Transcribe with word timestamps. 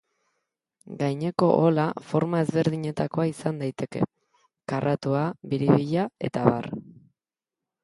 Gaineko 1.01 1.49
ohola 1.57 1.83
forma 2.13 2.39
ezberdinetakoa 2.45 3.27
izan 3.33 3.61
daiteke: 3.65 4.03
karratua, 4.75 5.23
biribila, 5.55 6.09
eta 6.31 6.49
abar. 6.49 6.73